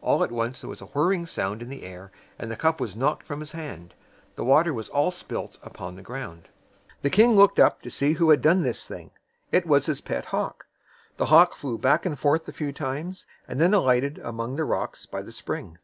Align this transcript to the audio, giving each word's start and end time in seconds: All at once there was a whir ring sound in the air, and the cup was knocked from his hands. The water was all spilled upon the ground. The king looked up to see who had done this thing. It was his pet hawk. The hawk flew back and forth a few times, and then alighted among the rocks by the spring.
All 0.00 0.22
at 0.22 0.30
once 0.30 0.60
there 0.60 0.70
was 0.70 0.80
a 0.80 0.86
whir 0.86 1.08
ring 1.08 1.26
sound 1.26 1.60
in 1.60 1.68
the 1.68 1.82
air, 1.82 2.12
and 2.38 2.52
the 2.52 2.56
cup 2.56 2.80
was 2.80 2.94
knocked 2.94 3.26
from 3.26 3.40
his 3.40 3.50
hands. 3.50 3.94
The 4.36 4.44
water 4.44 4.72
was 4.72 4.88
all 4.90 5.10
spilled 5.10 5.58
upon 5.60 5.96
the 5.96 6.04
ground. 6.04 6.48
The 7.02 7.10
king 7.10 7.32
looked 7.32 7.58
up 7.58 7.82
to 7.82 7.90
see 7.90 8.12
who 8.12 8.30
had 8.30 8.40
done 8.42 8.62
this 8.62 8.86
thing. 8.86 9.10
It 9.50 9.66
was 9.66 9.86
his 9.86 10.00
pet 10.00 10.26
hawk. 10.26 10.66
The 11.16 11.26
hawk 11.26 11.56
flew 11.56 11.78
back 11.78 12.06
and 12.06 12.16
forth 12.16 12.46
a 12.46 12.52
few 12.52 12.72
times, 12.72 13.26
and 13.48 13.60
then 13.60 13.74
alighted 13.74 14.20
among 14.22 14.54
the 14.54 14.62
rocks 14.62 15.04
by 15.04 15.20
the 15.20 15.32
spring. 15.32 15.78